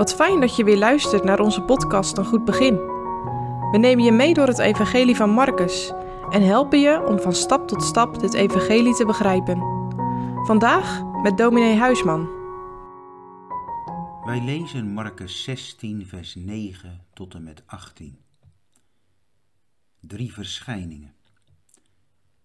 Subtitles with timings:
[0.00, 2.74] Wat fijn dat je weer luistert naar onze podcast Een Goed Begin.
[3.70, 5.92] We nemen je mee door het Evangelie van Marcus
[6.30, 9.58] en helpen je om van stap tot stap dit Evangelie te begrijpen.
[10.46, 12.28] Vandaag met dominee Huisman.
[14.24, 18.18] Wij lezen Marcus 16, vers 9 tot en met 18.
[20.00, 21.14] Drie verschijningen.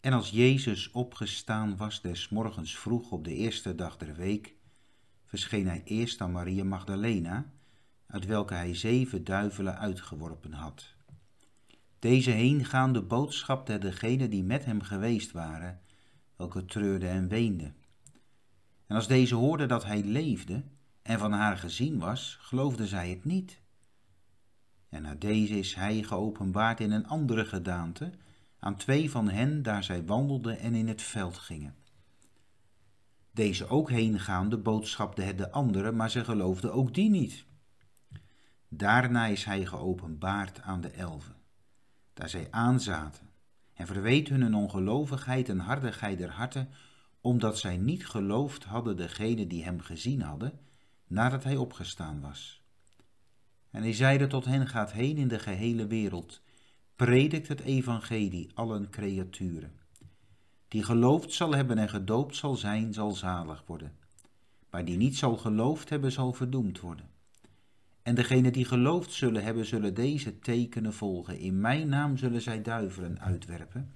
[0.01, 4.55] En als Jezus opgestaan was des morgens vroeg op de eerste dag der week,
[5.39, 7.45] verscheen hij eerst aan Maria Magdalena,
[8.07, 10.95] uit welke hij zeven duivelen uitgeworpen had.
[11.99, 15.81] Deze heengaande boodschapte degene die met hem geweest waren,
[16.35, 17.73] welke treurde en weende.
[18.87, 20.63] En als deze hoorde dat hij leefde
[21.01, 23.61] en van haar gezien was, geloofde zij het niet.
[24.89, 28.11] En na deze is hij geopenbaard in een andere gedaante
[28.59, 31.75] aan twee van hen daar zij wandelden en in het veld gingen.
[33.35, 37.45] Deze ook heengaande boodschapte het de anderen, maar ze geloofden ook die niet.
[38.67, 41.35] Daarna is hij geopenbaard aan de elven,
[42.13, 43.29] daar zij aanzaten,
[43.73, 46.69] en verweet hun een ongelovigheid en hardigheid der harten,
[47.21, 50.59] omdat zij niet geloofd hadden degene die hem gezien hadden,
[51.07, 52.63] nadat hij opgestaan was.
[53.69, 56.41] En hij zeide tot hen, gaat heen in de gehele wereld,
[56.95, 59.84] predikt het evangelie allen creaturen.
[60.75, 63.91] Die geloofd zal hebben en gedoopt zal zijn, zal zalig worden.
[64.69, 67.09] Maar die niet zal geloofd hebben, zal verdoemd worden.
[68.01, 71.39] En degene die geloofd zullen hebben, zullen deze tekenen volgen.
[71.39, 73.93] In mijn naam zullen zij duivelen uitwerpen.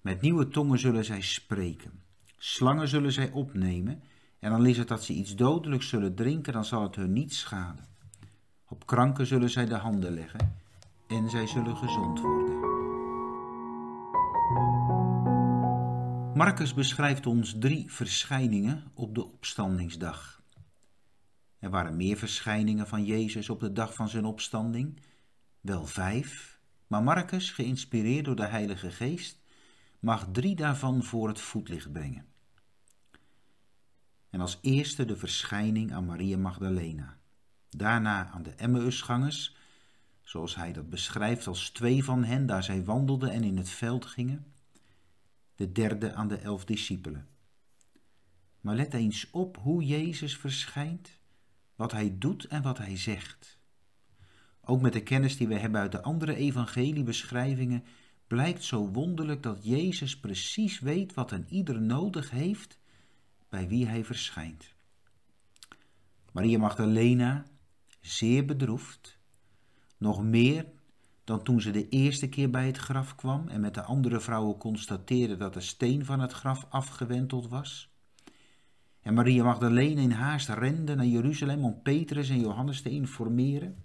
[0.00, 1.92] Met nieuwe tongen zullen zij spreken.
[2.38, 4.02] Slangen zullen zij opnemen.
[4.38, 7.34] En dan is het dat ze iets dodelijks zullen drinken, dan zal het hun niet
[7.34, 7.84] schaden.
[8.68, 10.56] Op kranken zullen zij de handen leggen
[11.06, 12.75] en zij zullen gezond worden.
[16.36, 20.42] Marcus beschrijft ons drie verschijningen op de opstandingsdag.
[21.58, 25.00] Er waren meer verschijningen van Jezus op de dag van zijn opstanding,
[25.60, 29.40] wel vijf, maar Marcus, geïnspireerd door de Heilige Geest,
[30.00, 32.26] mag drie daarvan voor het voetlicht brengen.
[34.30, 37.18] En als eerste de verschijning aan Maria Magdalena,
[37.70, 39.56] daarna aan de Emmausgangers,
[40.22, 44.06] zoals hij dat beschrijft als twee van hen daar zij wandelden en in het veld
[44.06, 44.54] gingen,
[45.56, 47.28] de derde aan de elf discipelen.
[48.60, 51.20] Maar let eens op hoe Jezus verschijnt,
[51.74, 53.58] wat hij doet en wat hij zegt.
[54.60, 57.84] Ook met de kennis die we hebben uit de andere evangeliebeschrijvingen
[58.26, 62.78] blijkt zo wonderlijk dat Jezus precies weet wat een ieder nodig heeft
[63.48, 64.74] bij wie hij verschijnt.
[66.32, 67.46] Maria Magdalena,
[68.00, 69.18] zeer bedroefd,
[69.98, 70.66] nog meer
[71.26, 74.58] dan toen ze de eerste keer bij het graf kwam en met de andere vrouwen
[74.58, 77.90] constateerde dat de steen van het graf afgewenteld was.
[79.00, 83.84] En Maria Magdalene in haast rende naar Jeruzalem om Petrus en Johannes te informeren,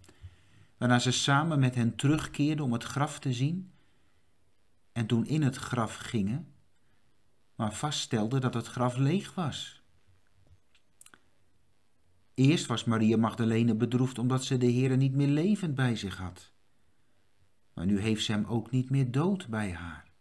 [0.78, 3.72] waarna ze samen met hen terugkeerden om het graf te zien.
[4.92, 6.48] En toen in het graf gingen,
[7.56, 9.82] maar vaststelden dat het graf leeg was.
[12.34, 16.51] Eerst was Maria Magdalene bedroefd omdat ze de Heer niet meer levend bij zich had.
[17.74, 20.12] Maar nu heeft ze hem ook niet meer dood bij haar.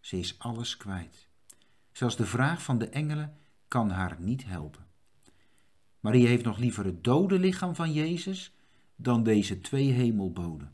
[0.00, 1.28] Ze is alles kwijt.
[1.92, 3.36] Zelfs de vraag van de engelen
[3.68, 4.86] kan haar niet helpen.
[6.00, 8.54] Maria heeft nog liever het dode lichaam van Jezus
[8.96, 10.72] dan deze twee hemelboden.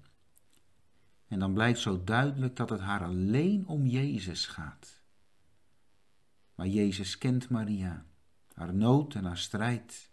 [1.28, 5.00] En dan blijkt zo duidelijk dat het haar alleen om Jezus gaat.
[6.54, 8.04] Maar Jezus kent Maria,
[8.54, 10.10] haar nood en haar strijd.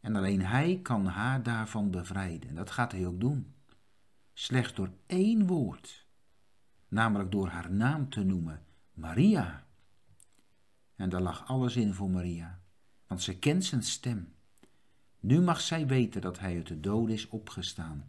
[0.00, 2.48] En alleen Hij kan haar daarvan bevrijden.
[2.48, 3.54] En dat gaat Hij ook doen
[4.42, 6.06] slechts door één woord,
[6.88, 9.66] namelijk door haar naam te noemen, Maria.
[10.96, 12.60] En daar lag alles in voor Maria,
[13.06, 14.34] want ze kent zijn stem.
[15.20, 18.04] Nu mag zij weten dat hij uit de dood is opgestaan.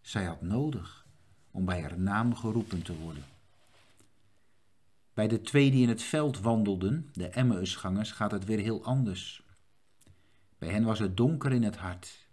[0.00, 1.06] Zij had nodig
[1.50, 3.24] om bij haar naam geroepen te worden.
[5.14, 9.42] Bij de twee die in het veld wandelden, de Emmausgangers, gaat het weer heel anders.
[10.58, 12.27] Bij hen was het donker in het hart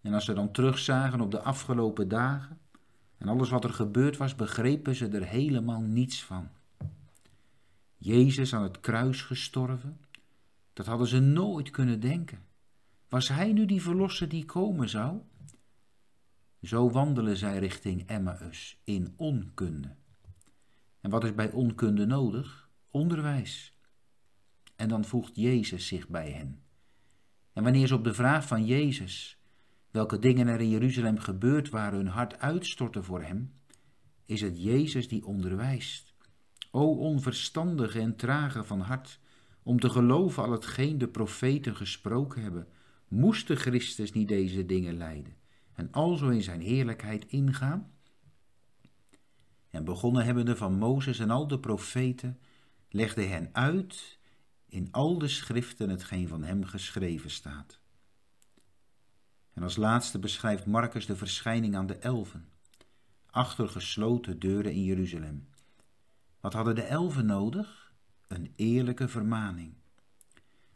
[0.00, 2.58] en als ze dan terugzagen op de afgelopen dagen
[3.18, 6.48] en alles wat er gebeurd was, begrepen ze er helemaal niets van.
[7.96, 10.00] Jezus aan het kruis gestorven,
[10.72, 12.46] dat hadden ze nooit kunnen denken.
[13.08, 15.20] Was hij nu die verlosser die komen zou?
[16.62, 19.96] Zo wandelen zij richting Emmaus in onkunde.
[21.00, 22.68] En wat is bij onkunde nodig?
[22.90, 23.76] Onderwijs.
[24.76, 26.62] En dan voegt Jezus zich bij hen.
[27.52, 29.37] En wanneer ze op de vraag van Jezus
[29.98, 33.52] welke dingen er in Jeruzalem gebeurd waren, hun hart uitstorten voor hem,
[34.24, 36.14] is het Jezus die onderwijst.
[36.70, 39.20] O onverstandige en trage van hart,
[39.62, 42.68] om te geloven al hetgeen de profeten gesproken hebben,
[43.08, 45.36] Moest de Christus niet deze dingen lijden
[45.72, 47.92] en alzo in zijn heerlijkheid ingaan?
[49.70, 52.38] En begonnen hebbende van Mozes en al de profeten,
[52.88, 54.18] legde hen uit
[54.68, 57.80] in al de schriften hetgeen van hem geschreven staat.
[59.58, 62.48] En als laatste beschrijft Marcus de verschijning aan de elfen,
[63.30, 65.48] achter gesloten deuren in Jeruzalem.
[66.40, 67.92] Wat hadden de elfen nodig?
[68.28, 69.74] Een eerlijke vermaning.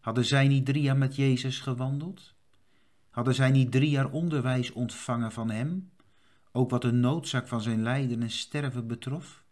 [0.00, 2.34] Hadden zij niet drie jaar met Jezus gewandeld?
[3.10, 5.90] Hadden zij niet drie jaar onderwijs ontvangen van hem,
[6.52, 9.44] ook wat de noodzaak van zijn lijden en sterven betrof?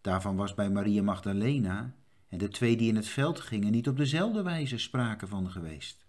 [0.00, 1.94] Daarvan was bij Maria Magdalena
[2.28, 6.05] en de twee die in het veld gingen niet op dezelfde wijze sprake van geweest.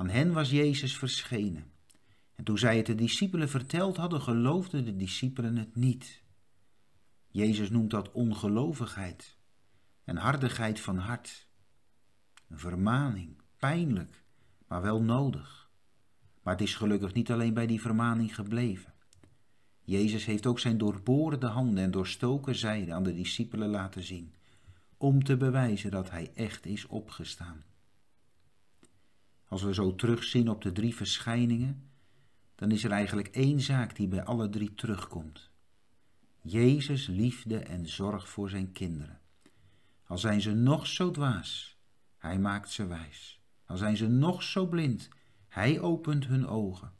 [0.00, 1.72] Aan hen was Jezus verschenen.
[2.34, 6.22] En toen zij het de discipelen verteld hadden, geloofden de discipelen het niet.
[7.28, 9.36] Jezus noemt dat ongelovigheid
[10.04, 11.48] en hardigheid van hart.
[12.48, 14.24] Een vermaning, pijnlijk,
[14.66, 15.70] maar wel nodig.
[16.42, 18.94] Maar het is gelukkig niet alleen bij die vermaning gebleven.
[19.80, 24.34] Jezus heeft ook zijn doorboorde handen en doorstoken zijde aan de discipelen laten zien,
[24.96, 27.64] om te bewijzen dat hij echt is opgestaan.
[29.50, 31.90] Als we zo terugzien op de drie verschijningen,
[32.54, 35.50] dan is er eigenlijk één zaak die bij alle drie terugkomt.
[36.42, 39.20] Jezus liefde en zorg voor zijn kinderen.
[40.06, 41.78] Al zijn ze nog zo dwaas,
[42.16, 43.40] hij maakt ze wijs.
[43.64, 45.08] Al zijn ze nog zo blind,
[45.48, 46.92] hij opent hun ogen.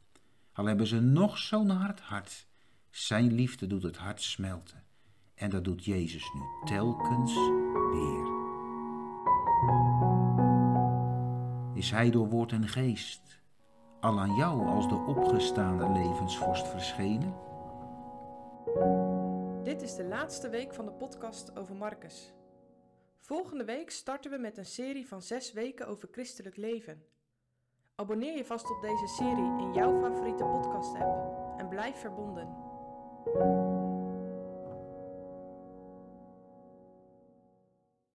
[0.53, 2.47] Al hebben ze nog zo'n hard hart,
[2.89, 4.83] zijn liefde doet het hart smelten.
[5.33, 7.33] En dat doet Jezus nu telkens
[7.91, 8.39] weer.
[11.81, 13.41] Is hij door woord en geest
[13.99, 17.33] al aan jou als de opgestaande levensvorst verschenen?
[19.63, 22.33] Dit is de laatste week van de podcast over Marcus.
[23.19, 27.03] Volgende week starten we met een serie van zes weken over christelijk leven.
[27.95, 32.47] Abonneer je vast op deze serie in jouw favoriete podcast-app en blijf verbonden.